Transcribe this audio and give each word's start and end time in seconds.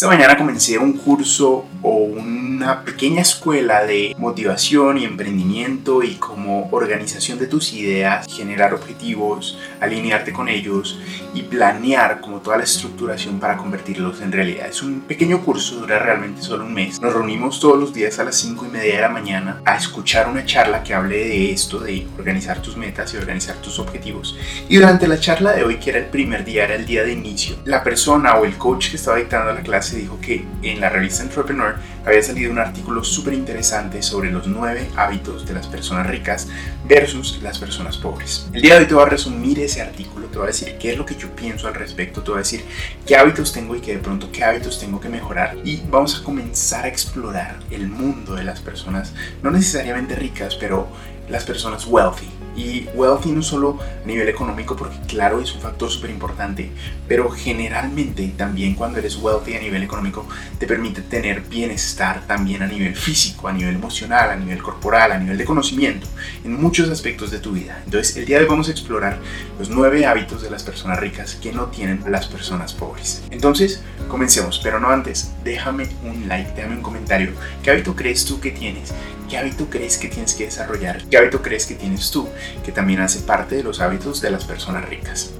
Esta 0.00 0.08
mañana 0.08 0.34
comencé 0.34 0.78
un 0.78 0.94
curso 0.94 1.66
o 1.82 1.90
una 1.90 2.84
pequeña 2.84 3.20
escuela 3.20 3.84
de 3.84 4.14
motivación 4.16 4.96
y 4.96 5.04
emprendimiento 5.04 6.02
y 6.02 6.14
como 6.14 6.70
organización 6.70 7.38
de 7.38 7.46
tus 7.46 7.74
ideas, 7.74 8.26
generar 8.26 8.72
objetivos, 8.72 9.58
alinearte 9.78 10.32
con 10.32 10.48
ellos 10.48 10.98
y 11.34 11.42
planear 11.42 12.22
como 12.22 12.40
toda 12.40 12.56
la 12.56 12.64
estructuración 12.64 13.38
para 13.38 13.58
convertirlos 13.58 14.22
en 14.22 14.32
realidad. 14.32 14.68
Es 14.68 14.82
un 14.82 15.02
pequeño 15.02 15.42
curso, 15.44 15.76
dura 15.76 15.98
realmente 15.98 16.40
solo 16.40 16.64
un 16.64 16.72
mes. 16.72 16.98
Nos 16.98 17.12
reunimos 17.12 17.60
todos 17.60 17.78
los 17.78 17.92
días 17.92 18.18
a 18.18 18.24
las 18.24 18.36
5 18.36 18.64
y 18.64 18.68
media 18.68 18.94
de 18.94 19.00
la 19.02 19.10
mañana 19.10 19.60
a 19.66 19.76
escuchar 19.76 20.30
una 20.30 20.46
charla 20.46 20.82
que 20.82 20.94
hable 20.94 21.16
de 21.16 21.52
esto, 21.52 21.78
de 21.78 22.06
organizar 22.18 22.62
tus 22.62 22.74
metas 22.74 23.12
y 23.12 23.18
organizar 23.18 23.56
tus 23.56 23.78
objetivos. 23.78 24.38
Y 24.66 24.76
durante 24.76 25.06
la 25.06 25.20
charla 25.20 25.52
de 25.52 25.62
hoy, 25.62 25.76
que 25.76 25.90
era 25.90 25.98
el 25.98 26.06
primer 26.06 26.42
día, 26.42 26.64
era 26.64 26.74
el 26.74 26.86
día 26.86 27.04
de 27.04 27.12
inicio, 27.12 27.56
la 27.66 27.84
persona 27.84 28.36
o 28.36 28.46
el 28.46 28.56
coach 28.56 28.88
que 28.88 28.96
estaba 28.96 29.18
dictando 29.18 29.52
la 29.52 29.60
clase 29.60 29.89
dijo 29.96 30.18
que 30.20 30.44
en 30.62 30.80
la 30.80 30.88
revista 30.88 31.22
Entrepreneur 31.22 31.76
había 32.04 32.22
salido 32.22 32.50
un 32.50 32.58
artículo 32.58 33.04
súper 33.04 33.34
interesante 33.34 34.02
sobre 34.02 34.30
los 34.30 34.46
nueve 34.46 34.88
hábitos 34.96 35.46
de 35.46 35.54
las 35.54 35.66
personas 35.66 36.06
ricas 36.06 36.48
versus 36.88 37.40
las 37.42 37.58
personas 37.58 37.98
pobres. 37.98 38.48
El 38.52 38.62
día 38.62 38.74
de 38.74 38.80
hoy 38.80 38.86
te 38.86 38.94
voy 38.94 39.04
a 39.04 39.08
resumir 39.08 39.58
ese 39.60 39.82
artículo, 39.82 40.26
te 40.28 40.38
voy 40.38 40.44
a 40.44 40.48
decir 40.48 40.76
qué 40.78 40.92
es 40.92 40.98
lo 40.98 41.04
que 41.04 41.16
yo 41.16 41.34
pienso 41.34 41.68
al 41.68 41.74
respecto, 41.74 42.22
te 42.22 42.30
voy 42.30 42.38
a 42.38 42.42
decir 42.42 42.64
qué 43.06 43.16
hábitos 43.16 43.52
tengo 43.52 43.76
y 43.76 43.80
que 43.80 43.92
de 43.92 43.98
pronto 43.98 44.30
qué 44.32 44.44
hábitos 44.44 44.80
tengo 44.80 45.00
que 45.00 45.08
mejorar 45.08 45.56
y 45.64 45.82
vamos 45.90 46.18
a 46.18 46.24
comenzar 46.24 46.84
a 46.84 46.88
explorar 46.88 47.58
el 47.70 47.88
mundo 47.88 48.34
de 48.34 48.44
las 48.44 48.60
personas, 48.60 49.12
no 49.42 49.50
necesariamente 49.50 50.14
ricas, 50.14 50.56
pero 50.56 50.88
las 51.28 51.44
personas 51.44 51.86
wealthy 51.86 52.28
y 52.56 52.88
wealthy 52.94 53.30
no 53.30 53.42
solo 53.42 53.78
a 53.80 54.06
nivel 54.06 54.28
económico, 54.28 54.76
porque 54.76 54.98
claro 55.06 55.40
es 55.40 55.54
un 55.54 55.60
factor 55.60 55.90
súper 55.90 56.10
importante, 56.10 56.70
pero 57.06 57.30
generalmente 57.30 58.32
también 58.36 58.74
cuando 58.74 58.98
eres 58.98 59.16
wealthy 59.16 59.54
a 59.54 59.60
nivel 59.60 59.82
económico 59.82 60.26
te 60.58 60.66
permite 60.66 61.02
tener 61.02 61.42
bienestar 61.90 62.22
también 62.26 62.62
a 62.62 62.66
nivel 62.66 62.94
físico, 62.94 63.48
a 63.48 63.52
nivel 63.52 63.74
emocional, 63.74 64.30
a 64.30 64.36
nivel 64.36 64.62
corporal, 64.62 65.12
a 65.12 65.18
nivel 65.18 65.36
de 65.36 65.44
conocimiento, 65.44 66.06
en 66.44 66.60
muchos 66.60 66.88
aspectos 66.88 67.30
de 67.30 67.40
tu 67.40 67.52
vida. 67.52 67.82
Entonces 67.84 68.16
el 68.16 68.26
día 68.26 68.36
de 68.36 68.44
hoy 68.44 68.50
vamos 68.50 68.68
a 68.68 68.70
explorar 68.70 69.18
los 69.58 69.70
nueve 69.70 70.06
hábitos 70.06 70.42
de 70.42 70.50
las 70.50 70.62
personas 70.62 71.00
ricas 71.00 71.34
que 71.34 71.52
no 71.52 71.66
tienen 71.66 72.04
las 72.08 72.28
personas 72.28 72.74
pobres. 72.74 73.22
Entonces 73.30 73.82
comencemos, 74.08 74.60
pero 74.62 74.78
no 74.78 74.90
antes, 74.90 75.32
déjame 75.42 75.88
un 76.04 76.28
like, 76.28 76.52
déjame 76.54 76.76
un 76.76 76.82
comentario. 76.82 77.32
¿Qué 77.62 77.70
hábito 77.70 77.96
crees 77.96 78.24
tú 78.24 78.40
que 78.40 78.52
tienes? 78.52 78.92
¿Qué 79.28 79.36
hábito 79.36 79.68
crees 79.68 79.98
que 79.98 80.08
tienes 80.08 80.34
que 80.34 80.44
desarrollar? 80.44 81.02
¿Qué 81.10 81.16
hábito 81.16 81.42
crees 81.42 81.66
que 81.66 81.74
tienes 81.74 82.10
tú? 82.10 82.28
Que 82.64 82.72
también 82.72 83.00
hace 83.00 83.20
parte 83.20 83.56
de 83.56 83.64
los 83.64 83.80
hábitos 83.80 84.20
de 84.20 84.30
las 84.30 84.44
personas 84.44 84.88
ricas. 84.88 85.39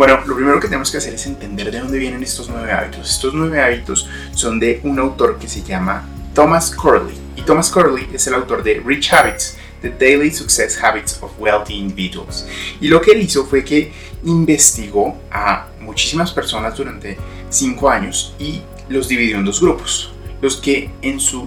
Bueno, 0.00 0.18
lo 0.24 0.34
primero 0.34 0.58
que 0.58 0.66
tenemos 0.66 0.90
que 0.90 0.96
hacer 0.96 1.12
es 1.12 1.26
entender 1.26 1.70
de 1.70 1.78
dónde 1.78 1.98
vienen 1.98 2.22
estos 2.22 2.48
nueve 2.48 2.72
hábitos. 2.72 3.10
Estos 3.10 3.34
nueve 3.34 3.60
hábitos 3.60 4.08
son 4.32 4.58
de 4.58 4.80
un 4.82 4.98
autor 4.98 5.38
que 5.38 5.46
se 5.46 5.62
llama 5.62 6.08
Thomas 6.34 6.70
Corley. 6.70 7.14
Y 7.36 7.42
Thomas 7.42 7.68
Corley 7.68 8.08
es 8.10 8.26
el 8.26 8.32
autor 8.32 8.62
de 8.62 8.82
Rich 8.82 9.12
Habits, 9.12 9.58
The 9.82 9.90
Daily 9.90 10.30
Success 10.30 10.82
Habits 10.82 11.18
of 11.20 11.32
Wealthy 11.38 11.74
Individuals. 11.74 12.46
Y 12.80 12.88
lo 12.88 13.02
que 13.02 13.10
él 13.10 13.20
hizo 13.20 13.44
fue 13.44 13.62
que 13.62 13.92
investigó 14.24 15.20
a 15.30 15.66
muchísimas 15.80 16.32
personas 16.32 16.74
durante 16.74 17.18
cinco 17.50 17.90
años 17.90 18.34
y 18.38 18.62
los 18.88 19.06
dividió 19.06 19.36
en 19.36 19.44
dos 19.44 19.60
grupos 19.60 20.14
los 20.40 20.56
que 20.56 20.90
en 21.02 21.20
su 21.20 21.46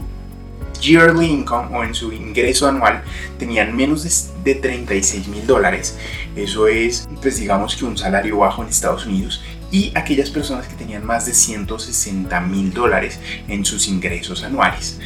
yearly 0.84 1.28
income 1.28 1.76
o 1.76 1.84
en 1.84 1.96
su 1.96 2.12
ingreso 2.12 2.68
anual 2.68 3.04
tenían 3.40 3.76
menos 3.76 4.04
de, 4.44 4.56
36 4.56 5.28
mil 5.28 5.48
dólares. 5.48 5.98
Eso 6.36 6.68
es, 6.68 7.08
pues 7.22 7.40
digamos 7.40 7.76
que 7.76 7.86
un 7.86 7.98
salario 7.98 8.38
bajo 8.38 8.62
en 8.62 8.70
Estados 8.70 9.06
Unidos. 9.06 9.42
Y 9.72 9.92
aquellas 9.96 10.30
personas 10.30 10.68
que 10.68 10.76
tenían 10.76 11.06
más 11.06 11.26
de 11.26 11.34
160 11.34 12.40
mil 12.42 12.74
dólares 12.74 13.20
en 13.48 13.66
sus 13.66 13.88
ingresos 13.88 14.44
anuales. 14.44 15.00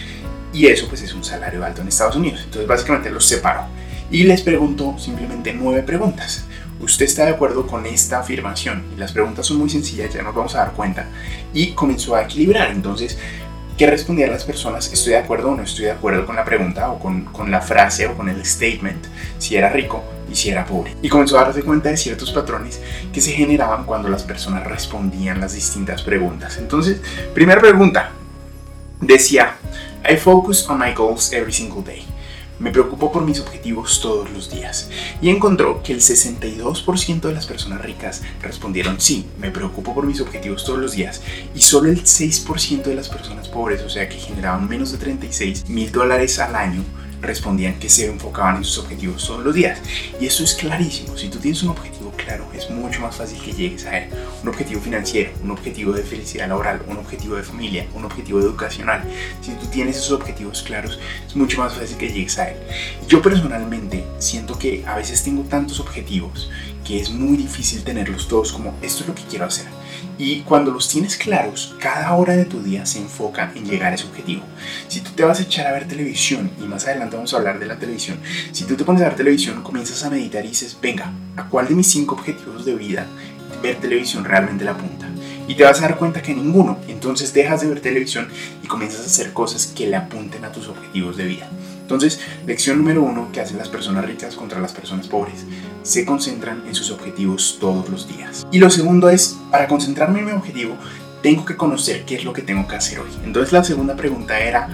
Y 0.52 0.68
eso 0.68 0.88
pues 0.90 1.02
es 1.04 1.14
un 1.14 1.24
salario 1.24 1.64
alto 1.64 1.82
en 1.82 1.88
Estados 1.88 2.16
Unidos. 2.16 2.42
Entonces 2.44 2.68
básicamente 2.68 3.10
los 3.10 3.26
separó. 3.26 3.66
Y 4.10 4.24
les 4.24 4.42
preguntó 4.42 4.98
simplemente 4.98 5.54
nueve 5.54 5.84
preguntas. 5.84 6.46
¿Usted 6.80 7.06
está 7.06 7.26
de 7.26 7.32
acuerdo 7.32 7.66
con 7.66 7.86
esta 7.86 8.20
afirmación? 8.20 8.84
Y 8.96 9.00
las 9.00 9.12
preguntas 9.12 9.48
son 9.48 9.58
muy 9.58 9.70
sencillas, 9.70 10.14
ya 10.14 10.22
nos 10.22 10.36
vamos 10.36 10.54
a 10.56 10.60
dar 10.60 10.74
cuenta. 10.74 11.08
Y 11.54 11.72
comenzó 11.72 12.16
a 12.16 12.24
equilibrar. 12.24 12.72
Entonces 12.72 13.18
¿Qué 13.78 13.86
respondían 13.86 14.32
las 14.32 14.44
personas? 14.44 14.92
¿Estoy 14.92 15.14
de 15.14 15.20
acuerdo 15.20 15.52
o 15.52 15.56
no 15.56 15.62
estoy 15.62 15.86
de 15.86 15.92
acuerdo 15.92 16.26
con 16.26 16.36
la 16.36 16.44
pregunta 16.44 16.90
o 16.90 16.98
con, 16.98 17.26
con, 17.26 17.52
la 17.52 17.62
frase 17.62 18.08
o 18.08 18.18
con 18.18 18.28
el 18.28 18.44
statement? 18.44 19.06
Si 19.38 19.56
era 19.56 19.70
rico 19.70 20.04
y 20.32 20.36
si 20.36 20.50
era 20.50 20.66
pobre. 20.66 20.96
Y 21.04 21.10
comenzó 21.10 21.38
a 21.38 21.44
darse 21.44 21.62
cuenta 21.62 21.90
de 21.90 21.98
ciertos 21.98 22.32
patrones 22.32 22.82
que 23.14 23.22
se 23.22 23.34
generaban 23.34 23.86
cuando 23.86 24.10
las 24.10 24.24
personas 24.24 24.66
respondían 24.66 25.40
las 25.40 25.54
distintas 25.54 26.02
preguntas. 26.02 26.58
Entonces, 26.58 27.00
primera 27.36 27.62
pregunta. 27.62 28.10
Decía, 29.00 29.58
I 30.10 30.16
focus 30.16 30.68
on 30.68 30.80
my 30.80 30.96
goals 30.96 31.32
every 31.32 31.54
single 31.54 31.84
day. 31.84 32.04
Me 32.60 32.72
preocupo 32.72 33.12
por 33.12 33.24
mis 33.24 33.40
objetivos 33.40 34.02
todos 34.02 34.32
los 34.32 34.50
días 34.50 34.90
y 35.22 35.30
encontró 35.30 35.84
que 35.84 35.94
el 35.94 36.02
62% 36.02 37.22
de 37.22 37.34
las 37.34 37.46
personas 37.46 37.82
ricas 37.82 38.24
respondieron 38.42 39.00
sí, 39.00 39.28
me 39.40 39.52
preocupo 39.52 39.94
por 39.94 40.08
mis 40.08 40.22
objetivos 40.22 40.66
todos 40.66 40.80
los 40.80 40.94
días 40.94 41.22
y 41.54 41.62
solo 41.62 41.90
el 41.90 42.04
6% 42.04 42.84
de 42.84 42.96
las 42.96 43.10
personas 43.10 43.48
pobres, 43.48 43.84
o 43.84 43.90
sea 43.90 44.10
que 44.10 44.18
generaban 44.18 44.68
menos 44.68 44.92
de 44.92 44.98
36 44.98 45.70
mil 45.70 45.92
dólares 45.92 46.40
al 46.40 46.56
año, 46.56 46.84
respondían 47.22 47.80
que 47.80 47.90
se 47.90 48.08
enfocaban 48.08 48.58
en 48.58 48.64
sus 48.64 48.80
objetivos 48.80 49.26
todos 49.26 49.44
los 49.44 49.56
días. 49.56 49.80
Y 50.20 50.26
eso 50.26 50.44
es 50.44 50.54
clarísimo. 50.54 51.18
Si 51.18 51.30
tú 51.30 51.40
tienes 51.40 51.64
un 51.64 51.70
objetivo 51.70 51.87
es 52.58 52.70
mucho 52.70 53.02
más 53.02 53.16
fácil 53.16 53.42
que 53.42 53.54
llegues 53.54 53.86
a 53.86 53.98
él. 53.98 54.10
Un 54.44 54.50
objetivo 54.50 54.82
financiero, 54.82 55.32
un 55.44 55.52
objetivo 55.52 55.92
de 55.94 56.04
felicidad 56.04 56.48
laboral, 56.48 56.82
un 56.88 56.98
objetivo 56.98 57.36
de 57.36 57.44
familia, 57.44 57.88
un 57.94 58.06
objetivo 58.06 58.40
educacional. 58.40 59.04
Si 59.42 59.52
tú 59.52 59.68
tienes 59.68 59.98
esos 59.98 60.12
objetivos 60.12 60.64
claros, 60.64 61.00
es 61.26 61.36
mucho 61.36 61.62
más 61.62 61.74
fácil 61.74 61.98
que 61.98 62.10
llegues 62.10 62.38
a 62.40 62.50
él. 62.50 62.58
Yo 63.08 63.22
personalmente 63.22 64.04
siento 64.20 64.58
que 64.58 64.84
a 64.86 64.96
veces 64.96 65.24
tengo 65.24 65.44
tantos 65.44 65.80
objetivos 65.80 66.50
que 66.86 67.00
es 67.00 67.10
muy 67.10 67.38
difícil 67.38 67.84
tenerlos 67.84 68.28
todos 68.28 68.52
como 68.52 68.74
esto 68.82 69.04
es 69.04 69.10
lo 69.10 69.16
que 69.16 69.24
quiero 69.24 69.46
hacer 69.46 69.77
y 70.18 70.42
cuando 70.42 70.72
los 70.72 70.88
tienes 70.90 71.18
claros, 71.18 71.76
cada 71.80 72.14
hora 72.14 72.36
de 72.36 72.46
tu 72.46 72.62
día 72.62 72.86
se 72.86 73.00
enfoca 73.00 73.52
en 73.56 73.66
llegar 73.66 73.92
a 73.92 73.96
ese 73.96 74.06
objetivo. 74.06 74.44
Si 74.88 75.02
tú 75.02 75.12
te 75.12 75.24
vas 75.24 75.40
a 75.40 75.44
echar 75.44 75.68
a 75.68 75.72
ver 75.74 75.88
televisión, 75.88 76.52
y 76.60 76.64
más 76.64 76.86
adelante 76.88 77.16
vamos 77.16 77.34
a 77.34 77.38
hablar 77.38 77.60
de 77.60 77.68
la 77.68 77.78
televisión, 77.78 78.20
si 78.52 78.66
tú 78.66 78.76
te 78.76 78.84
pones 78.84 79.02
a 79.02 79.06
ver 79.06 79.16
televisión, 79.16 79.62
comienzas 79.64 80.04
a 80.04 80.10
meditar 80.10 80.44
y 80.46 80.50
dices, 80.50 80.78
venga, 80.82 81.12
¿a 81.36 81.44
cuál 81.50 81.68
de 81.68 81.76
mis 81.76 81.88
cinco 81.88 82.16
objetivos 82.16 82.66
de 82.66 82.76
vida 82.76 83.06
ver 83.62 83.78
televisión 83.78 84.26
realmente 84.26 84.66
la 84.66 84.72
apunta? 84.72 85.08
Y 85.48 85.56
te 85.56 85.64
vas 85.64 85.80
a 85.80 85.84
dar 85.84 85.98
cuenta 85.98 86.22
que 86.22 86.34
ninguno. 86.34 86.78
Entonces 86.88 87.34
dejas 87.34 87.62
de 87.62 87.68
ver 87.68 87.80
televisión 87.80 88.28
y 88.64 88.68
comienzas 88.68 89.02
a 89.02 89.06
hacer 89.06 89.34
cosas 89.34 89.68
que 89.68 89.88
le 89.88 89.96
apunten 89.96 90.44
a 90.44 90.52
tus 90.52 90.68
objetivos 90.68 91.16
de 91.16 91.26
vida. 91.26 91.50
Entonces, 91.88 92.20
lección 92.46 92.80
número 92.80 93.02
uno 93.02 93.30
que 93.32 93.40
hacen 93.40 93.58
las 93.58 93.70
personas 93.70 94.06
ricas 94.06 94.36
contra 94.36 94.60
las 94.60 94.74
personas 94.74 95.08
pobres. 95.08 95.46
Se 95.84 96.06
concentran 96.06 96.62
en 96.68 96.76
sus 96.76 96.92
objetivos 96.92 97.60
todos 97.62 97.88
los 97.88 98.10
días. 98.10 98.46
Y 98.52 98.60
lo 98.60 98.70
segundo 98.70 99.10
es, 99.10 99.38
para 99.52 99.70
concentrarme 99.70 100.20
en 100.20 100.26
mi 100.26 100.32
objetivo, 100.34 100.76
tengo 101.24 101.46
que 101.46 101.56
conocer 101.56 102.04
qué 102.04 102.16
es 102.16 102.26
lo 102.26 102.34
que 102.34 102.42
tengo 102.42 102.68
que 102.68 102.76
hacer 102.76 103.00
hoy. 103.00 103.10
Entonces 103.24 103.54
la 103.54 103.64
segunda 103.64 103.96
pregunta 103.96 104.38
era, 104.38 104.68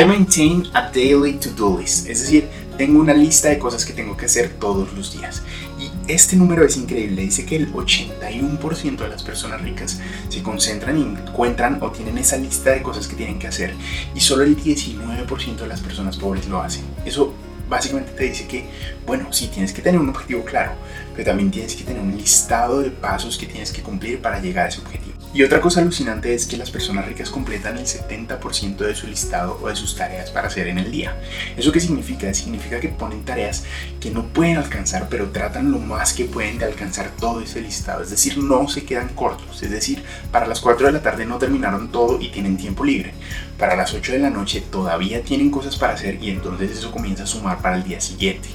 I 0.00 0.04
maintain 0.04 0.62
a 0.72 0.92
daily 0.94 1.32
to-do 1.32 1.80
list. 1.80 2.08
Es 2.08 2.20
decir, 2.20 2.48
tengo 2.80 2.98
una 2.98 3.12
lista 3.12 3.50
de 3.50 3.58
cosas 3.58 3.84
que 3.84 3.92
tengo 3.92 4.16
que 4.16 4.24
hacer 4.24 4.54
todos 4.58 4.94
los 4.94 5.12
días. 5.12 5.42
Y 5.78 5.90
este 6.10 6.34
número 6.34 6.64
es 6.64 6.78
increíble. 6.78 7.20
Dice 7.20 7.44
que 7.44 7.56
el 7.56 7.70
81% 7.74 8.96
de 8.96 9.08
las 9.08 9.22
personas 9.22 9.60
ricas 9.60 10.00
se 10.30 10.42
concentran 10.42 10.96
y 10.96 11.02
encuentran 11.02 11.76
o 11.82 11.90
tienen 11.90 12.16
esa 12.16 12.38
lista 12.38 12.70
de 12.70 12.80
cosas 12.80 13.06
que 13.06 13.16
tienen 13.16 13.38
que 13.38 13.48
hacer. 13.48 13.74
Y 14.14 14.20
solo 14.20 14.44
el 14.44 14.56
19% 14.56 15.56
de 15.56 15.66
las 15.66 15.82
personas 15.82 16.16
pobres 16.16 16.48
lo 16.48 16.62
hacen. 16.62 16.84
Eso 17.04 17.34
básicamente 17.68 18.12
te 18.12 18.24
dice 18.24 18.46
que, 18.46 18.64
bueno, 19.04 19.30
sí, 19.30 19.48
tienes 19.48 19.74
que 19.74 19.82
tener 19.82 20.00
un 20.00 20.08
objetivo 20.08 20.42
claro, 20.42 20.72
pero 21.14 21.26
también 21.26 21.50
tienes 21.50 21.76
que 21.76 21.84
tener 21.84 22.00
un 22.00 22.16
listado 22.16 22.80
de 22.80 22.90
pasos 22.90 23.36
que 23.36 23.44
tienes 23.44 23.72
que 23.72 23.82
cumplir 23.82 24.22
para 24.22 24.40
llegar 24.40 24.64
a 24.64 24.68
ese 24.70 24.80
objetivo. 24.80 25.09
Y 25.32 25.44
otra 25.44 25.60
cosa 25.60 25.80
alucinante 25.80 26.34
es 26.34 26.46
que 26.46 26.56
las 26.56 26.72
personas 26.72 27.06
ricas 27.06 27.30
completan 27.30 27.78
el 27.78 27.86
70% 27.86 28.78
de 28.78 28.96
su 28.96 29.06
listado 29.06 29.60
o 29.62 29.68
de 29.68 29.76
sus 29.76 29.94
tareas 29.94 30.28
para 30.30 30.48
hacer 30.48 30.66
en 30.66 30.78
el 30.78 30.90
día. 30.90 31.16
¿Eso 31.56 31.70
qué 31.70 31.78
significa? 31.78 32.34
Significa 32.34 32.80
que 32.80 32.88
ponen 32.88 33.24
tareas 33.24 33.62
que 34.00 34.10
no 34.10 34.26
pueden 34.26 34.56
alcanzar, 34.56 35.08
pero 35.08 35.30
tratan 35.30 35.70
lo 35.70 35.78
más 35.78 36.14
que 36.14 36.24
pueden 36.24 36.58
de 36.58 36.64
alcanzar 36.64 37.12
todo 37.20 37.40
ese 37.40 37.60
listado. 37.60 38.02
Es 38.02 38.10
decir, 38.10 38.38
no 38.38 38.66
se 38.66 38.84
quedan 38.84 39.10
cortos. 39.10 39.62
Es 39.62 39.70
decir, 39.70 40.02
para 40.32 40.48
las 40.48 40.58
4 40.58 40.88
de 40.88 40.92
la 40.94 41.02
tarde 41.02 41.24
no 41.24 41.38
terminaron 41.38 41.92
todo 41.92 42.20
y 42.20 42.30
tienen 42.30 42.56
tiempo 42.56 42.84
libre. 42.84 43.14
Para 43.56 43.76
las 43.76 43.94
8 43.94 44.12
de 44.12 44.18
la 44.18 44.30
noche 44.30 44.62
todavía 44.62 45.22
tienen 45.22 45.52
cosas 45.52 45.76
para 45.76 45.92
hacer 45.92 46.20
y 46.20 46.30
entonces 46.30 46.72
eso 46.72 46.90
comienza 46.90 47.22
a 47.22 47.26
sumar 47.26 47.62
para 47.62 47.76
el 47.76 47.84
día 47.84 48.00
siguiente. 48.00 48.48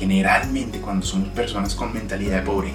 Generalmente 0.00 0.80
cuando 0.80 1.04
somos 1.04 1.28
personas 1.28 1.74
con 1.74 1.92
mentalidad 1.92 2.36
de 2.38 2.42
pobre, 2.42 2.72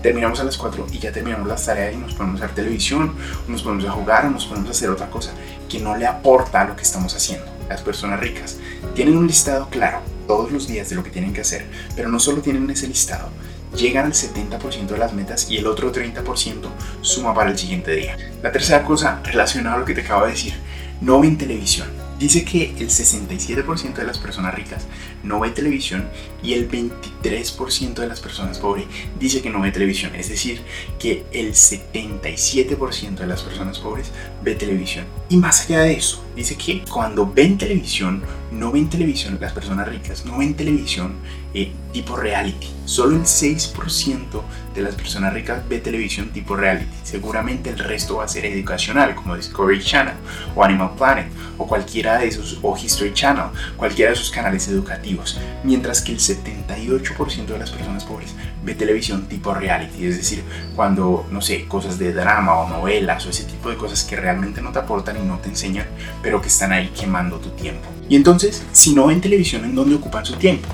terminamos 0.00 0.38
a 0.38 0.44
las 0.44 0.56
4 0.56 0.86
y 0.92 1.00
ya 1.00 1.10
terminamos 1.10 1.48
las 1.48 1.66
tareas 1.66 1.92
y 1.92 1.96
nos 1.96 2.14
ponemos 2.14 2.40
a 2.40 2.46
ver 2.46 2.54
televisión, 2.54 3.16
o 3.48 3.50
nos 3.50 3.62
ponemos 3.62 3.84
a 3.86 3.90
jugar, 3.90 4.26
o 4.26 4.30
nos 4.30 4.46
ponemos 4.46 4.68
a 4.68 4.70
hacer 4.70 4.88
otra 4.88 5.10
cosa 5.10 5.32
que 5.68 5.80
no 5.80 5.96
le 5.96 6.06
aporta 6.06 6.60
a 6.60 6.66
lo 6.66 6.76
que 6.76 6.82
estamos 6.82 7.16
haciendo. 7.16 7.46
Las 7.68 7.82
personas 7.82 8.20
ricas 8.20 8.58
tienen 8.94 9.18
un 9.18 9.26
listado 9.26 9.68
claro 9.70 10.02
todos 10.28 10.52
los 10.52 10.68
días 10.68 10.88
de 10.88 10.94
lo 10.94 11.02
que 11.02 11.10
tienen 11.10 11.32
que 11.32 11.40
hacer, 11.40 11.66
pero 11.96 12.08
no 12.08 12.20
solo 12.20 12.42
tienen 12.42 12.70
ese 12.70 12.86
listado, 12.86 13.28
llegan 13.76 14.06
al 14.06 14.12
70% 14.12 14.86
de 14.86 14.98
las 14.98 15.12
metas 15.12 15.50
y 15.50 15.56
el 15.56 15.66
otro 15.66 15.92
30% 15.92 16.68
suma 17.00 17.34
para 17.34 17.50
el 17.50 17.58
siguiente 17.58 17.90
día. 17.90 18.16
La 18.40 18.52
tercera 18.52 18.84
cosa 18.84 19.20
relacionada 19.24 19.74
a 19.74 19.78
lo 19.80 19.84
que 19.84 19.94
te 19.94 20.02
acabo 20.02 20.26
de 20.26 20.30
decir, 20.30 20.54
no 21.00 21.18
ven 21.18 21.36
televisión. 21.36 21.97
Dice 22.18 22.44
que 22.44 22.74
el 22.78 22.88
67% 22.88 23.94
de 23.94 24.04
las 24.04 24.18
personas 24.18 24.54
ricas 24.54 24.86
no 25.22 25.38
ve 25.40 25.50
televisión 25.50 26.08
y 26.42 26.54
el 26.54 26.68
23% 26.68 27.94
de 27.94 28.08
las 28.08 28.20
personas 28.20 28.58
pobres 28.58 28.86
dice 29.20 29.40
que 29.40 29.50
no 29.50 29.60
ve 29.60 29.70
televisión. 29.70 30.14
Es 30.16 30.28
decir, 30.28 30.60
que 30.98 31.24
el 31.32 31.52
77% 31.52 33.14
de 33.16 33.26
las 33.26 33.42
personas 33.42 33.78
pobres 33.78 34.10
ve 34.42 34.54
televisión. 34.54 35.06
Y 35.28 35.36
más 35.36 35.66
allá 35.66 35.80
de 35.80 35.92
eso, 35.92 36.24
dice 36.38 36.56
que 36.56 36.84
cuando 36.88 37.30
ven 37.30 37.58
televisión, 37.58 38.22
no 38.52 38.70
ven 38.70 38.88
televisión, 38.88 39.38
las 39.40 39.52
personas 39.52 39.88
ricas 39.88 40.24
no 40.24 40.38
ven 40.38 40.54
televisión 40.54 41.14
eh, 41.52 41.72
tipo 41.92 42.14
reality. 42.14 42.68
Solo 42.84 43.16
el 43.16 43.22
6% 43.22 44.42
de 44.74 44.82
las 44.82 44.94
personas 44.94 45.34
ricas 45.34 45.68
ve 45.68 45.80
televisión 45.80 46.28
tipo 46.30 46.54
reality. 46.54 46.86
Seguramente 47.02 47.70
el 47.70 47.78
resto 47.78 48.18
va 48.18 48.24
a 48.24 48.28
ser 48.28 48.46
educacional, 48.46 49.16
como 49.16 49.34
Discovery 49.34 49.82
Channel 49.82 50.14
o 50.54 50.62
Animal 50.62 50.92
Planet 50.96 51.26
o 51.58 51.66
cualquiera 51.66 52.18
de 52.18 52.28
esos, 52.28 52.58
o 52.62 52.76
History 52.76 53.12
Channel, 53.12 53.46
cualquiera 53.76 54.12
de 54.12 54.16
esos 54.16 54.30
canales 54.30 54.68
educativos. 54.68 55.40
Mientras 55.64 56.00
que 56.00 56.12
el 56.12 56.18
78% 56.18 57.46
de 57.46 57.58
las 57.58 57.70
personas 57.70 58.04
pobres 58.04 58.34
ve 58.64 58.74
televisión 58.74 59.26
tipo 59.26 59.52
reality, 59.52 60.06
es 60.06 60.18
decir, 60.18 60.44
cuando, 60.76 61.26
no 61.30 61.40
sé, 61.40 61.66
cosas 61.66 61.98
de 61.98 62.12
drama 62.12 62.58
o 62.60 62.68
novelas 62.68 63.26
o 63.26 63.30
ese 63.30 63.44
tipo 63.44 63.70
de 63.70 63.76
cosas 63.76 64.04
que 64.04 64.16
realmente 64.16 64.62
no 64.62 64.70
te 64.70 64.78
aportan 64.78 65.16
y 65.16 65.26
no 65.26 65.38
te 65.38 65.48
enseñan, 65.48 65.86
pero 66.28 66.42
que 66.42 66.48
están 66.48 66.72
ahí 66.72 66.88
quemando 66.88 67.38
tu 67.38 67.48
tiempo. 67.48 67.88
Y 68.06 68.14
entonces, 68.14 68.62
si 68.72 68.94
no 68.94 69.06
ven 69.06 69.22
televisión, 69.22 69.64
¿en 69.64 69.74
dónde 69.74 69.94
ocupan 69.94 70.26
su 70.26 70.34
tiempo? 70.34 70.68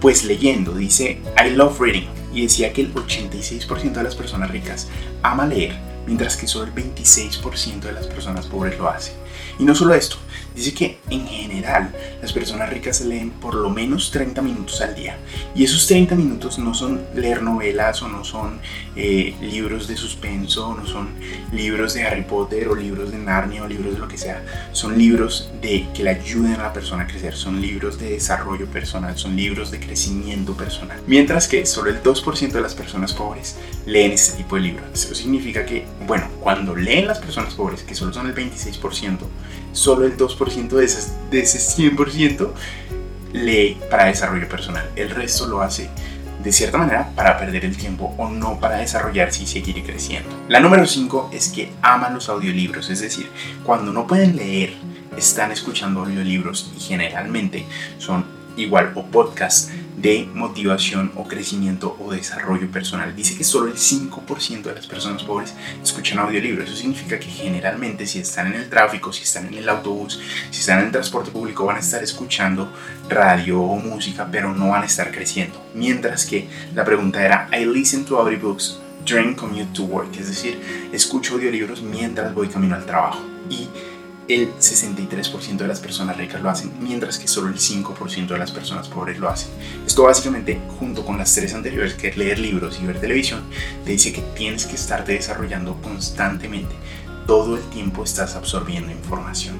Pues 0.00 0.24
leyendo, 0.24 0.72
dice 0.72 1.20
I 1.36 1.50
love 1.50 1.78
reading, 1.78 2.08
y 2.32 2.40
decía 2.40 2.72
que 2.72 2.80
el 2.80 2.94
86% 2.94 3.92
de 3.92 4.02
las 4.02 4.14
personas 4.14 4.50
ricas 4.50 4.88
ama 5.22 5.44
leer, 5.44 5.76
mientras 6.06 6.38
que 6.38 6.46
solo 6.46 6.64
el 6.64 6.74
26% 6.74 7.80
de 7.80 7.92
las 7.92 8.06
personas 8.06 8.46
pobres 8.46 8.78
lo 8.78 8.88
hace. 8.88 9.12
Y 9.58 9.64
no 9.64 9.74
solo 9.74 9.92
esto, 9.92 10.16
Dice 10.54 10.72
que 10.72 10.98
en 11.10 11.26
general 11.26 11.92
las 12.22 12.32
personas 12.32 12.70
ricas 12.70 13.00
leen 13.00 13.30
por 13.30 13.54
lo 13.54 13.70
menos 13.70 14.10
30 14.10 14.40
minutos 14.40 14.80
al 14.80 14.94
día. 14.94 15.16
Y 15.54 15.64
esos 15.64 15.86
30 15.86 16.14
minutos 16.14 16.58
no 16.58 16.74
son 16.74 17.02
leer 17.14 17.42
novelas 17.42 18.02
o 18.02 18.08
no 18.08 18.24
son 18.24 18.60
eh, 18.94 19.34
libros 19.40 19.88
de 19.88 19.96
suspenso, 19.96 20.68
o 20.68 20.74
no 20.74 20.86
son 20.86 21.08
libros 21.52 21.94
de 21.94 22.04
Harry 22.04 22.22
Potter 22.22 22.68
o 22.68 22.74
libros 22.74 23.10
de 23.10 23.18
Narnia 23.18 23.64
o 23.64 23.68
libros 23.68 23.94
de 23.94 23.98
lo 23.98 24.08
que 24.08 24.16
sea. 24.16 24.44
Son 24.72 24.96
libros 24.96 25.50
de 25.60 25.88
que 25.92 26.04
le 26.04 26.10
ayuden 26.10 26.54
a 26.54 26.64
la 26.64 26.72
persona 26.72 27.04
a 27.04 27.06
crecer, 27.06 27.34
son 27.34 27.60
libros 27.60 27.98
de 27.98 28.10
desarrollo 28.10 28.66
personal, 28.66 29.16
son 29.18 29.34
libros 29.34 29.70
de 29.70 29.80
crecimiento 29.80 30.56
personal. 30.56 31.00
Mientras 31.06 31.48
que 31.48 31.66
solo 31.66 31.90
el 31.90 32.02
2% 32.02 32.52
de 32.52 32.60
las 32.60 32.74
personas 32.74 33.12
pobres 33.12 33.56
leen 33.86 34.12
este 34.12 34.36
tipo 34.36 34.56
de 34.56 34.62
libros. 34.62 34.86
Eso 34.92 35.14
significa 35.14 35.66
que, 35.66 35.86
bueno, 36.06 36.28
cuando 36.40 36.74
leen 36.76 37.08
las 37.08 37.18
personas 37.18 37.54
pobres, 37.54 37.82
que 37.82 37.94
solo 37.94 38.12
son 38.12 38.26
el 38.26 38.34
26%, 38.34 39.18
solo 39.74 40.06
el 40.06 40.16
2% 40.16 40.68
de 40.68 40.84
ese, 40.84 41.12
de 41.30 41.40
ese 41.40 41.58
100% 41.58 42.50
lee 43.34 43.76
para 43.90 44.06
desarrollo 44.06 44.48
personal. 44.48 44.88
El 44.96 45.10
resto 45.10 45.46
lo 45.46 45.60
hace 45.60 45.90
de 46.42 46.52
cierta 46.52 46.78
manera 46.78 47.10
para 47.14 47.38
perder 47.38 47.64
el 47.64 47.76
tiempo 47.76 48.14
o 48.18 48.28
no 48.28 48.60
para 48.60 48.76
desarrollarse 48.76 49.42
y 49.42 49.46
seguir 49.46 49.82
creciendo. 49.84 50.28
La 50.48 50.60
número 50.60 50.86
5 50.86 51.30
es 51.32 51.48
que 51.48 51.72
aman 51.82 52.14
los 52.14 52.28
audiolibros, 52.28 52.90
es 52.90 53.00
decir, 53.00 53.28
cuando 53.64 53.92
no 53.92 54.06
pueden 54.06 54.36
leer, 54.36 54.74
están 55.16 55.52
escuchando 55.52 56.00
audiolibros 56.00 56.72
y 56.76 56.80
generalmente 56.80 57.64
son 57.98 58.24
igual 58.56 58.92
o 58.94 59.04
podcasts 59.04 59.72
de 60.04 60.28
motivación 60.34 61.12
o 61.16 61.26
crecimiento 61.26 61.96
o 61.98 62.12
desarrollo 62.12 62.70
personal. 62.70 63.16
Dice 63.16 63.38
que 63.38 63.42
solo 63.42 63.68
el 63.68 63.78
5% 63.78 64.62
de 64.62 64.74
las 64.74 64.86
personas 64.86 65.22
pobres 65.22 65.54
escuchan 65.82 66.18
audiolibros. 66.18 66.68
Eso 66.68 66.76
significa 66.76 67.18
que 67.18 67.30
generalmente 67.30 68.06
si 68.06 68.18
están 68.18 68.48
en 68.48 68.60
el 68.60 68.68
tráfico, 68.68 69.14
si 69.14 69.22
están 69.22 69.46
en 69.46 69.54
el 69.54 69.66
autobús, 69.66 70.20
si 70.50 70.60
están 70.60 70.80
en 70.80 70.86
el 70.86 70.92
transporte 70.92 71.30
público, 71.30 71.64
van 71.64 71.76
a 71.76 71.80
estar 71.80 72.02
escuchando 72.04 72.70
radio 73.08 73.62
o 73.62 73.78
música, 73.78 74.28
pero 74.30 74.54
no 74.54 74.68
van 74.68 74.82
a 74.82 74.86
estar 74.86 75.10
creciendo. 75.10 75.58
Mientras 75.72 76.26
que 76.26 76.48
la 76.74 76.84
pregunta 76.84 77.24
era, 77.24 77.48
I 77.50 77.64
listen 77.64 78.04
to 78.04 78.18
audiobooks 78.18 78.78
during 79.06 79.34
commute 79.34 79.72
to 79.72 79.84
work, 79.84 80.14
es 80.18 80.28
decir, 80.28 80.60
escucho 80.92 81.36
audiolibros 81.36 81.80
mientras 81.80 82.34
voy 82.34 82.48
camino 82.48 82.74
al 82.74 82.84
trabajo. 82.84 83.22
Y 83.48 83.68
el 84.28 84.54
63% 84.54 85.56
de 85.56 85.68
las 85.68 85.80
personas 85.80 86.16
ricas 86.16 86.40
lo 86.40 86.48
hacen, 86.48 86.72
mientras 86.80 87.18
que 87.18 87.28
solo 87.28 87.48
el 87.48 87.56
5% 87.56 88.28
de 88.28 88.38
las 88.38 88.52
personas 88.52 88.88
pobres 88.88 89.18
lo 89.18 89.28
hacen. 89.28 89.50
Esto 89.86 90.04
básicamente, 90.04 90.60
junto 90.78 91.04
con 91.04 91.18
las 91.18 91.34
tres 91.34 91.54
anteriores, 91.54 91.94
que 91.94 92.08
es 92.08 92.16
leer 92.16 92.38
libros 92.38 92.80
y 92.80 92.86
ver 92.86 93.00
televisión, 93.00 93.42
te 93.84 93.92
dice 93.92 94.12
que 94.12 94.22
tienes 94.34 94.66
que 94.66 94.76
estarte 94.76 95.12
desarrollando 95.12 95.80
constantemente. 95.82 96.74
Todo 97.26 97.56
el 97.56 97.62
tiempo 97.64 98.04
estás 98.04 98.34
absorbiendo 98.34 98.90
información, 98.92 99.56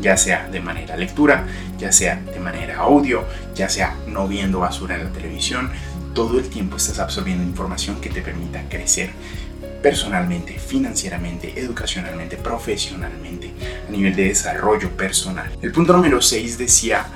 ya 0.00 0.16
sea 0.16 0.48
de 0.48 0.60
manera 0.60 0.96
lectura, 0.96 1.46
ya 1.78 1.92
sea 1.92 2.16
de 2.16 2.40
manera 2.40 2.78
audio, 2.78 3.24
ya 3.54 3.68
sea 3.68 3.96
no 4.06 4.26
viendo 4.26 4.60
basura 4.60 4.96
en 4.96 5.04
la 5.04 5.12
televisión, 5.12 5.70
todo 6.14 6.38
el 6.38 6.48
tiempo 6.48 6.76
estás 6.76 6.98
absorbiendo 6.98 7.44
información 7.44 8.00
que 8.00 8.10
te 8.10 8.22
permita 8.22 8.68
crecer 8.68 9.10
personalmente, 9.82 10.58
financieramente, 10.58 11.58
educacionalmente, 11.58 12.36
profesionalmente, 12.36 13.52
a 13.86 13.90
nivel 13.90 14.14
de 14.14 14.24
desarrollo 14.24 14.90
personal. 14.96 15.50
El 15.62 15.72
punto 15.72 15.92
número 15.92 16.20
6 16.20 16.58
decía, 16.58 17.06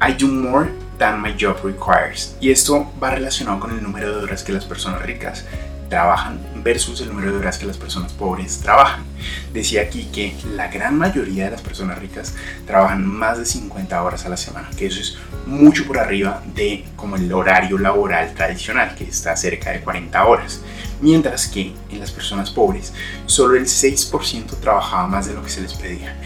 I 0.00 0.12
do 0.12 0.28
more 0.28 0.70
than 0.98 1.20
my 1.20 1.34
job 1.38 1.56
requires. 1.64 2.36
Y 2.40 2.50
esto 2.50 2.90
va 3.02 3.10
relacionado 3.10 3.60
con 3.60 3.70
el 3.72 3.82
número 3.82 4.16
de 4.16 4.24
horas 4.24 4.42
que 4.42 4.52
las 4.52 4.64
personas 4.64 5.02
ricas 5.02 5.44
trabajan 5.88 6.38
versus 6.62 7.00
el 7.00 7.08
número 7.08 7.32
de 7.32 7.38
horas 7.38 7.58
que 7.58 7.66
las 7.66 7.76
personas 7.76 8.12
pobres 8.12 8.60
trabajan. 8.60 9.04
Decía 9.52 9.82
aquí 9.82 10.08
que 10.12 10.34
la 10.54 10.68
gran 10.68 10.96
mayoría 10.96 11.46
de 11.46 11.50
las 11.50 11.62
personas 11.62 11.98
ricas 11.98 12.34
trabajan 12.64 13.04
más 13.04 13.38
de 13.38 13.44
50 13.44 14.02
horas 14.02 14.24
a 14.24 14.28
la 14.28 14.36
semana, 14.36 14.70
que 14.76 14.86
eso 14.86 15.00
es 15.00 15.18
mucho 15.46 15.84
por 15.86 15.98
arriba 15.98 16.42
de 16.54 16.84
como 16.96 17.16
el 17.16 17.30
horario 17.32 17.76
laboral 17.76 18.32
tradicional, 18.34 18.94
que 18.94 19.04
está 19.04 19.36
cerca 19.36 19.72
de 19.72 19.80
40 19.80 20.24
horas 20.24 20.60
mientras 21.00 21.48
que 21.48 21.72
en 21.90 22.00
las 22.00 22.10
personas 22.10 22.50
pobres 22.50 22.92
solo 23.26 23.56
el 23.56 23.66
6% 23.66 24.60
trabajaba 24.60 25.06
más 25.08 25.26
de 25.26 25.34
lo 25.34 25.42
que 25.42 25.50
se 25.50 25.60
les 25.60 25.74
pedía. 25.74 26.16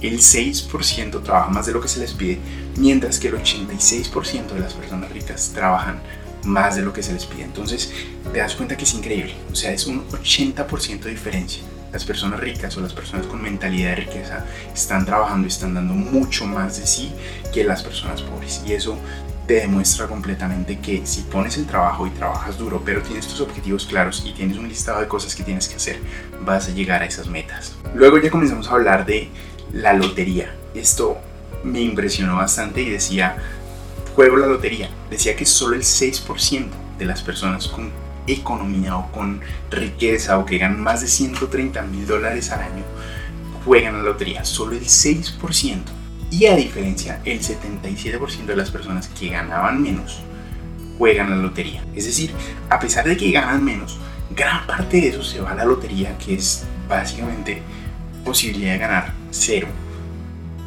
El 0.00 0.18
6% 0.18 1.22
trabaja 1.22 1.50
más 1.50 1.66
de 1.66 1.72
lo 1.72 1.80
que 1.80 1.88
se 1.88 2.00
les 2.00 2.12
pide, 2.12 2.38
mientras 2.76 3.18
que 3.18 3.28
el 3.28 3.34
86% 3.34 4.48
de 4.48 4.60
las 4.60 4.74
personas 4.74 5.10
ricas 5.10 5.52
trabajan 5.54 6.02
más 6.44 6.76
de 6.76 6.82
lo 6.82 6.92
que 6.92 7.02
se 7.02 7.12
les 7.12 7.24
pide. 7.24 7.44
Entonces, 7.44 7.90
te 8.32 8.38
das 8.38 8.54
cuenta 8.54 8.76
que 8.76 8.84
es 8.84 8.94
increíble. 8.94 9.34
O 9.50 9.54
sea, 9.54 9.72
es 9.72 9.86
un 9.86 10.06
80% 10.08 11.00
de 11.00 11.10
diferencia. 11.10 11.62
Las 11.92 12.04
personas 12.04 12.40
ricas 12.40 12.76
o 12.76 12.80
las 12.80 12.92
personas 12.92 13.26
con 13.26 13.40
mentalidad 13.40 13.90
de 13.90 13.96
riqueza 13.96 14.44
están 14.74 15.06
trabajando 15.06 15.46
y 15.46 15.50
están 15.50 15.74
dando 15.74 15.94
mucho 15.94 16.44
más 16.44 16.78
de 16.78 16.86
sí 16.86 17.12
que 17.52 17.64
las 17.64 17.82
personas 17.82 18.20
pobres. 18.20 18.62
Y 18.66 18.72
eso 18.72 18.98
te 19.46 19.54
demuestra 19.54 20.06
completamente 20.06 20.78
que 20.78 21.06
si 21.06 21.22
pones 21.22 21.56
el 21.58 21.66
trabajo 21.66 22.06
y 22.06 22.10
trabajas 22.10 22.56
duro, 22.56 22.82
pero 22.84 23.02
tienes 23.02 23.26
tus 23.26 23.40
objetivos 23.40 23.86
claros 23.86 24.24
y 24.26 24.32
tienes 24.32 24.56
un 24.56 24.68
listado 24.68 25.00
de 25.00 25.08
cosas 25.08 25.34
que 25.34 25.42
tienes 25.42 25.68
que 25.68 25.76
hacer, 25.76 25.98
vas 26.44 26.68
a 26.68 26.72
llegar 26.72 27.02
a 27.02 27.06
esas 27.06 27.26
metas. 27.26 27.74
Luego 27.94 28.18
ya 28.18 28.30
comenzamos 28.30 28.68
a 28.68 28.72
hablar 28.72 29.04
de 29.04 29.28
la 29.72 29.92
lotería. 29.92 30.54
Esto 30.74 31.18
me 31.62 31.80
impresionó 31.80 32.36
bastante 32.36 32.82
y 32.82 32.90
decía, 32.90 33.36
juego 34.14 34.36
la 34.36 34.46
lotería. 34.46 34.88
Decía 35.10 35.36
que 35.36 35.44
solo 35.44 35.74
el 35.74 35.82
6% 35.82 36.68
de 36.98 37.04
las 37.04 37.22
personas 37.22 37.68
con 37.68 37.90
economía 38.26 38.96
o 38.96 39.12
con 39.12 39.40
riqueza 39.70 40.38
o 40.38 40.46
que 40.46 40.56
ganan 40.56 40.82
más 40.82 41.02
de 41.02 41.08
130 41.08 41.82
mil 41.82 42.06
dólares 42.06 42.50
al 42.50 42.60
año 42.60 42.82
juegan 43.64 43.98
la 43.98 44.02
lotería. 44.02 44.44
Solo 44.44 44.72
el 44.72 44.84
6%. 44.84 46.03
Y 46.36 46.46
a 46.46 46.56
diferencia, 46.56 47.20
el 47.24 47.38
77% 47.40 48.46
de 48.46 48.56
las 48.56 48.68
personas 48.68 49.06
que 49.06 49.28
ganaban 49.28 49.80
menos 49.80 50.20
juegan 50.98 51.30
la 51.30 51.36
lotería. 51.36 51.84
Es 51.94 52.06
decir, 52.06 52.32
a 52.70 52.80
pesar 52.80 53.06
de 53.06 53.16
que 53.16 53.30
ganan 53.30 53.64
menos, 53.64 54.00
gran 54.34 54.66
parte 54.66 55.00
de 55.00 55.08
eso 55.10 55.22
se 55.22 55.40
va 55.40 55.52
a 55.52 55.54
la 55.54 55.64
lotería, 55.64 56.18
que 56.18 56.34
es 56.34 56.64
básicamente 56.88 57.62
posibilidad 58.24 58.72
de 58.72 58.78
ganar 58.78 59.12
cero. 59.30 59.68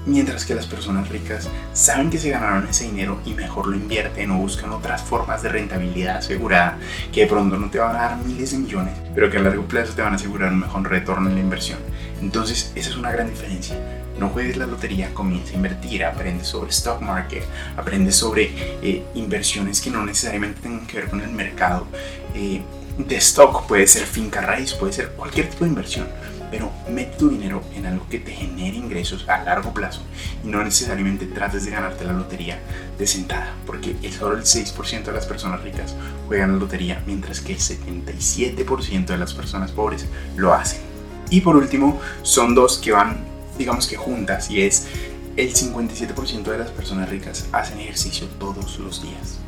Mientras 0.06 0.46
que 0.46 0.56
las 0.56 0.68
personas 0.68 1.10
ricas 1.10 1.50
saben 1.74 2.10
que 2.10 2.18
se 2.18 2.30
ganaron 2.30 2.66
ese 2.70 2.86
dinero 2.86 3.20
y 3.26 3.34
mejor 3.34 3.68
lo 3.68 3.76
invierten 3.76 4.32
o 4.32 4.38
buscan 4.38 4.72
otras 4.72 5.02
formas 5.02 5.44
de 5.44 5.50
rentabilidad 5.50 6.20
asegurada 6.20 6.78
que 7.12 7.22
de 7.22 7.28
pronto 7.28 7.58
no 7.58 7.70
te 7.70 7.80
van 7.80 7.94
a 7.94 8.04
dar 8.04 8.18
miles 8.20 8.52
de 8.52 8.60
millones, 8.60 8.94
pero 9.14 9.30
que 9.30 9.36
a 9.36 9.42
largo 9.42 9.66
plazo 9.66 9.92
te 9.92 10.02
van 10.02 10.14
a 10.14 10.16
asegurar 10.16 10.54
un 10.54 10.62
mejor 10.62 10.90
retorno 10.90 11.28
en 11.28 11.36
la 11.36 11.42
inversión. 11.42 11.80
Entonces, 12.22 12.72
esa 12.74 12.90
es 12.90 12.96
una 12.96 13.12
gran 13.12 13.30
diferencia 13.30 13.76
no 14.20 14.30
juegues 14.30 14.58
la 14.58 14.66
lotería, 14.66 15.14
comienza 15.14 15.54
a 15.54 15.56
invertir, 15.56 16.04
aprende 16.04 16.44
sobre 16.44 16.72
stock 16.72 17.02
market, 17.02 17.44
aprende 17.76 18.12
sobre 18.12 18.52
eh, 18.82 19.04
inversiones 19.16 19.82
que 19.82 19.90
no 19.90 20.06
necesariamente 20.06 20.62
tengan 20.62 20.86
que 20.88 20.98
ver 20.98 21.10
con 21.10 21.22
el 21.22 21.32
mercado 21.32 21.88
eh, 22.34 22.62
de 22.98 23.16
stock, 23.18 23.68
puede 23.68 23.86
ser 23.88 24.06
finca 24.06 24.42
raíz, 24.42 24.74
puede 24.74 24.94
ser 24.94 25.10
cualquier 25.12 25.50
tipo 25.50 25.66
de 25.66 25.70
inversión, 25.70 26.08
pero 26.50 26.72
mete 26.90 27.18
tu 27.18 27.30
dinero 27.30 27.62
en 27.76 27.86
algo 27.86 28.08
que 28.10 28.20
te 28.20 28.32
genere 28.32 28.78
ingresos 28.78 29.28
a 29.28 29.44
largo 29.44 29.74
plazo 29.74 30.02
y 30.44 30.48
no 30.48 30.64
necesariamente 30.64 31.26
trates 31.26 31.66
de 31.66 31.72
ganarte 31.72 32.06
la 32.06 32.14
lotería 32.14 32.60
de 32.98 33.06
sentada, 33.06 33.54
porque 33.66 33.96
solo 34.12 34.38
el 34.38 34.44
6% 34.44 35.04
de 35.04 35.12
las 35.12 35.26
personas 35.26 35.62
ricas 35.62 35.96
juegan 36.28 36.54
la 36.54 36.58
lotería, 36.58 37.04
mientras 37.06 37.42
que 37.42 37.54
el 37.54 37.60
77% 37.60 39.06
de 39.06 39.18
las 39.18 39.34
personas 39.34 39.72
pobres 39.72 40.06
lo 40.36 40.54
hacen. 40.54 40.82
Y 41.30 41.42
por 41.42 41.58
último, 41.58 42.00
son 42.22 42.56
dos 42.56 42.78
que 42.78 42.94
van, 42.94 43.18
digamos 43.58 43.88
que 43.88 43.98
juntas, 43.98 44.50
y 44.50 44.62
es 44.62 44.88
el 45.36 45.54
57% 45.54 46.44
de 46.44 46.58
las 46.58 46.72
personas 46.72 47.10
ricas 47.10 47.46
hacen 47.52 47.80
ejercicio 47.80 48.28
todos 48.40 48.80
los 48.80 49.02
días. 49.02 49.40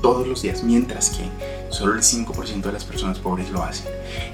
Todos 0.00 0.26
los 0.26 0.42
días, 0.42 0.62
mientras 0.62 1.10
que 1.10 1.24
solo 1.70 1.94
el 1.94 2.02
5% 2.02 2.62
de 2.62 2.72
las 2.72 2.84
personas 2.84 3.18
pobres 3.18 3.50
lo 3.50 3.62
hacen. 3.62 3.86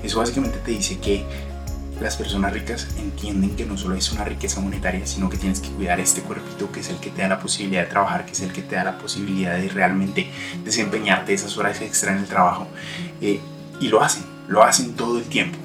Eso 0.03 0.19
básicamente 0.19 0.59
te 0.59 0.71
dice 0.71 0.99
que 0.99 1.25
las 2.01 2.17
personas 2.17 2.53
ricas 2.53 2.87
entienden 2.99 3.57
que 3.57 3.67
no 3.67 3.77
solo 3.77 3.97
es 3.97 4.13
una 4.13 4.25
riqueza 4.25 4.61
monetaria, 4.61 5.07
sino 5.07 5.29
que 5.29 5.37
tienes 5.37 5.61
que 5.61 5.69
cuidar 5.71 5.99
este 5.99 6.21
cuerpito 6.21 6.71
que 6.71 6.81
es 6.81 6.91
el 6.91 6.99
que 6.99 7.11
te 7.11 7.23
da 7.23 7.29
la 7.29 7.41
posibilidad 7.41 7.83
de 7.83 7.89
trabajar, 7.89 8.25
que 8.25 8.33
es 8.33 8.41
el 8.41 8.53
que 8.53 8.63
te 8.63 8.77
da 8.77 8.85
la 8.85 8.99
posibilidad 8.99 9.57
de 9.57 9.69
realmente 9.69 10.31
desempeñarte 10.65 11.35
esas 11.35 11.57
horas 11.59 11.81
extra 11.81 12.13
en 12.13 12.19
el 12.19 12.27
trabajo. 12.27 12.69
Eh, 13.21 13.41
y 13.81 13.89
lo 13.89 14.03
hacen, 14.03 14.25
lo 14.47 14.63
hacen 14.63 14.95
todo 14.95 15.19
el 15.19 15.25
tiempo. 15.25 15.59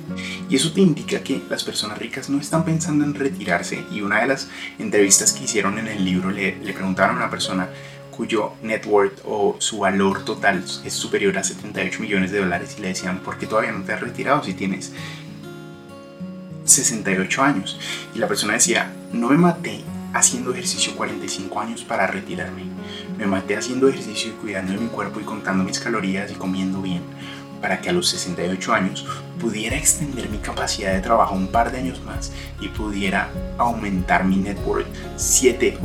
Y 0.50 0.56
eso 0.56 0.72
te 0.72 0.82
indica 0.82 1.22
que 1.22 1.42
las 1.50 1.64
personas 1.64 1.98
ricas 1.98 2.30
no 2.30 2.40
están 2.40 2.66
pensando 2.66 3.04
en 3.04 3.14
retirarse. 3.14 3.84
Y 3.92 4.02
una 4.02 4.22
de 4.22 4.28
las 4.28 4.48
entrevistas 4.80 5.34
que 5.34 5.46
hicieron 5.46 5.78
en 5.80 5.88
el 5.88 6.04
libro 6.04 6.32
le, 6.32 6.52
preguntaron 6.74 7.16
a 7.16 7.20
una 7.20 7.30
persona 7.30 7.70
cuyo 8.16 8.54
net 8.62 8.86
worth 8.86 9.22
o 9.26 9.56
su 9.58 9.80
valor 9.80 10.24
total 10.24 10.64
es 10.86 10.94
superior 10.94 11.36
a 11.38 11.44
78 11.44 12.00
millones 12.00 12.32
de 12.32 12.40
dólares 12.40 12.76
y 12.78 12.82
le 12.82 12.90
decían, 12.90 13.20
¿por 13.20 13.40
qué 13.40 13.48
todavía 13.48 13.72
no 13.72 13.84
te 13.84 13.94
has 13.94 14.02
retirado 14.02 14.44
si 14.44 14.54
tienes 14.54 14.92
68 16.66 17.42
años. 17.42 17.80
Y 18.16 18.20
la 18.20 18.28
persona 18.28 18.54
decía, 18.54 18.92
no 19.12 19.30
me 19.30 19.38
maté 19.38 19.82
haciendo 20.14 20.52
ejercicio 20.52 20.96
45 20.96 21.60
años 21.60 21.84
para 21.84 22.08
retirarme. 22.08 22.64
Me 23.18 23.26
maté 23.26 23.58
haciendo 23.58 23.88
ejercicio 23.88 24.32
y 24.32 24.36
cuidando 24.36 24.74
de 24.74 24.78
mi 24.78 24.88
cuerpo 24.88 25.20
y 25.20 25.24
contando 25.24 25.64
mis 25.64 25.80
calorías 25.80 26.32
y 26.32 26.36
comiendo 26.36 26.82
bien 26.82 27.02
para 27.64 27.80
que 27.80 27.90
a 27.90 27.94
los 27.94 28.10
68 28.10 28.74
años 28.74 29.06
pudiera 29.40 29.78
extender 29.78 30.28
mi 30.28 30.38
capacidad 30.40 30.94
de 30.94 31.00
trabajo 31.00 31.34
un 31.34 31.48
par 31.48 31.72
de 31.72 31.78
años 31.78 32.04
más 32.04 32.34
y 32.60 32.68
pudiera 32.68 33.30
aumentar 33.58 34.26
mi 34.26 34.36
net 34.36 34.58
worth 34.66 34.86
7, 35.16 35.78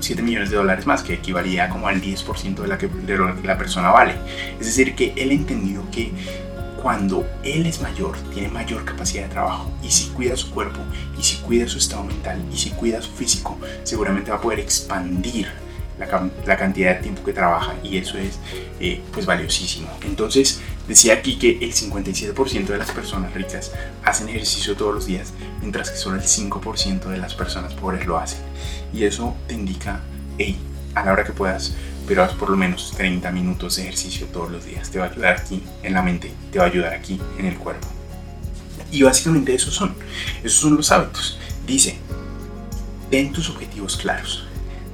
7 0.00 0.22
millones 0.22 0.50
de 0.50 0.56
dólares 0.56 0.84
más, 0.84 1.04
que 1.04 1.14
equivalía 1.14 1.68
como 1.68 1.86
al 1.86 2.02
10% 2.02 2.56
de, 2.56 2.66
la 2.66 2.76
que, 2.76 2.88
de 2.88 3.16
lo 3.16 3.40
que 3.40 3.46
la 3.46 3.56
persona 3.56 3.90
vale. 3.90 4.14
Es 4.58 4.66
decir, 4.66 4.96
que 4.96 5.14
él 5.16 5.30
entendió 5.30 5.88
que 5.92 6.10
cuando 6.82 7.24
él 7.44 7.66
es 7.66 7.80
mayor, 7.80 8.16
tiene 8.34 8.48
mayor 8.48 8.84
capacidad 8.84 9.22
de 9.22 9.28
trabajo 9.28 9.70
y 9.84 9.90
si 9.92 10.08
cuida 10.08 10.36
su 10.36 10.50
cuerpo 10.50 10.80
y 11.16 11.22
si 11.22 11.36
cuida 11.36 11.68
su 11.68 11.78
estado 11.78 12.02
mental 12.02 12.42
y 12.52 12.56
si 12.56 12.70
cuida 12.70 13.00
su 13.00 13.12
físico, 13.12 13.56
seguramente 13.84 14.32
va 14.32 14.38
a 14.38 14.40
poder 14.40 14.58
expandir 14.58 15.46
la, 15.98 16.56
cantidad 16.56 16.96
de 16.96 17.02
tiempo 17.02 17.24
que 17.24 17.32
trabaja 17.32 17.74
y 17.82 17.96
eso 17.96 18.18
es 18.18 18.38
eh, 18.80 19.00
pues 19.12 19.24
valiosísimo. 19.24 19.88
Entonces 20.04 20.60
decía 20.88 21.14
aquí 21.14 21.38
que 21.38 21.58
el 21.60 21.72
57% 21.72 22.66
de 22.66 22.78
las 22.78 22.90
personas 22.90 23.34
ricas 23.34 23.72
hacen 24.04 24.28
ejercicio 24.28 24.76
todos 24.76 24.94
los 24.94 25.06
días, 25.06 25.32
mientras 25.60 25.90
que 25.90 25.96
solo 25.96 26.16
el 26.16 26.22
5% 26.22 27.04
de 27.04 27.18
las 27.18 27.34
personas 27.34 27.74
pobres 27.74 28.06
lo 28.06 28.18
hacen. 28.18 28.40
Y 28.92 29.04
eso 29.04 29.34
te 29.46 29.54
indica, 29.54 30.00
hey, 30.38 30.58
a 30.94 31.04
la 31.04 31.12
hora 31.12 31.24
que 31.24 31.32
puedas, 31.32 31.74
pero 32.06 32.22
haz 32.22 32.32
por 32.32 32.50
lo 32.50 32.56
menos 32.56 32.92
30 32.96 33.30
minutos 33.32 33.76
de 33.76 33.82
ejercicio 33.82 34.26
todos 34.26 34.50
los 34.50 34.64
días. 34.64 34.90
Te 34.90 34.98
va 34.98 35.06
a 35.06 35.10
ayudar 35.10 35.36
aquí 35.36 35.62
en 35.82 35.94
la 35.94 36.02
mente, 36.02 36.32
te 36.52 36.58
va 36.58 36.66
a 36.66 36.68
ayudar 36.68 36.94
aquí 36.94 37.20
en 37.38 37.46
el 37.46 37.56
cuerpo. 37.56 37.88
Y 38.90 39.02
básicamente 39.02 39.54
esos 39.54 39.74
son, 39.74 39.94
esos 40.42 40.60
son 40.60 40.76
los 40.76 40.92
hábitos. 40.92 41.38
Dice, 41.66 41.98
ten 43.10 43.32
tus 43.32 43.50
objetivos 43.50 43.96
claros. 43.96 44.46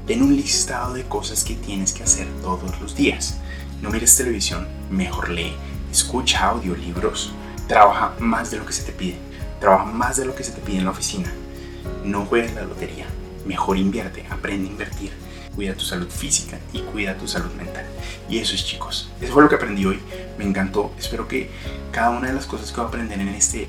Ten 0.07 0.23
un 0.23 0.35
listado 0.35 0.95
de 0.95 1.05
cosas 1.05 1.45
que 1.45 1.55
tienes 1.55 1.93
que 1.93 2.03
hacer 2.03 2.27
todos 2.41 2.81
los 2.81 2.97
días. 2.97 3.39
No 3.83 3.91
mires 3.91 4.17
televisión, 4.17 4.67
mejor 4.91 5.29
lee, 5.29 5.55
escucha 5.93 6.49
audiolibros, 6.49 7.33
trabaja 7.69 8.15
más 8.19 8.51
de 8.51 8.57
lo 8.57 8.67
que 8.67 8.73
se 8.73 8.83
te 8.83 8.93
pide, 8.93 9.19
trabaja 9.61 9.85
más 9.85 10.17
de 10.17 10.25
lo 10.25 10.35
que 10.35 10.43
se 10.43 10.53
te 10.53 10.61
pide 10.63 10.79
en 10.79 10.87
la 10.87 10.91
oficina. 10.91 11.31
No 12.03 12.25
juegues 12.25 12.55
la 12.55 12.63
lotería, 12.63 13.07
mejor 13.47 13.77
invierte, 13.77 14.27
aprende 14.31 14.69
a 14.69 14.73
invertir. 14.73 15.13
Cuida 15.55 15.75
tu 15.75 15.85
salud 15.85 16.09
física 16.09 16.59
y 16.73 16.81
cuida 16.81 17.19
tu 17.19 17.29
salud 17.29 17.53
mental. 17.53 17.85
Y 18.27 18.39
eso 18.39 18.55
es 18.55 18.65
chicos, 18.65 19.11
eso 19.21 19.35
fue 19.35 19.43
lo 19.43 19.51
que 19.51 19.57
aprendí 19.57 19.85
hoy, 19.85 20.01
me 20.39 20.45
encantó, 20.45 20.95
espero 20.99 21.29
que 21.29 21.51
cada 21.91 22.11
una 22.11 22.29
de 22.29 22.35
las 22.35 22.47
cosas 22.47 22.71
que 22.71 22.77
voy 22.77 22.87
a 22.87 22.89
aprender 22.89 23.21
en 23.21 23.29
este 23.29 23.69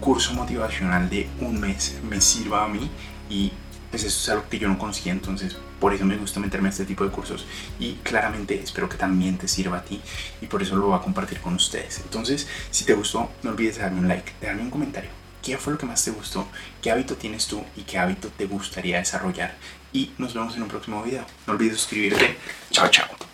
curso 0.00 0.34
motivacional 0.34 1.08
de 1.08 1.28
un 1.40 1.60
mes 1.60 1.96
me 2.08 2.20
sirva 2.20 2.64
a 2.64 2.68
mí 2.68 2.90
y 3.30 3.52
pues 3.94 4.02
eso 4.02 4.18
es 4.18 4.28
algo 4.28 4.48
que 4.48 4.58
yo 4.58 4.66
no 4.66 4.76
conocía, 4.76 5.12
entonces 5.12 5.56
por 5.78 5.94
eso 5.94 6.04
me 6.04 6.16
gusta 6.16 6.40
meterme 6.40 6.66
a 6.66 6.72
este 6.72 6.84
tipo 6.84 7.04
de 7.04 7.12
cursos 7.12 7.46
y 7.78 7.92
claramente 8.02 8.60
espero 8.60 8.88
que 8.88 8.96
también 8.96 9.38
te 9.38 9.46
sirva 9.46 9.78
a 9.78 9.84
ti 9.84 10.00
y 10.40 10.46
por 10.46 10.60
eso 10.60 10.74
lo 10.74 10.86
voy 10.86 10.98
a 10.98 11.00
compartir 11.00 11.38
con 11.38 11.54
ustedes. 11.54 12.00
Entonces, 12.00 12.48
si 12.72 12.84
te 12.84 12.94
gustó, 12.94 13.30
no 13.44 13.50
olvides 13.50 13.78
darme 13.78 14.00
un 14.00 14.08
like, 14.08 14.32
darme 14.42 14.62
un 14.62 14.70
comentario 14.70 15.10
qué 15.44 15.58
fue 15.58 15.74
lo 15.74 15.78
que 15.78 15.86
más 15.86 16.02
te 16.02 16.10
gustó, 16.10 16.48
qué 16.82 16.90
hábito 16.90 17.14
tienes 17.14 17.46
tú 17.46 17.62
y 17.76 17.82
qué 17.82 17.98
hábito 17.98 18.30
te 18.36 18.46
gustaría 18.46 18.98
desarrollar. 18.98 19.54
Y 19.92 20.10
nos 20.18 20.34
vemos 20.34 20.56
en 20.56 20.62
un 20.62 20.68
próximo 20.68 21.02
video. 21.02 21.24
No 21.46 21.52
olvides 21.52 21.76
suscribirte. 21.76 22.38
Chao, 22.70 22.88
chao. 22.88 23.33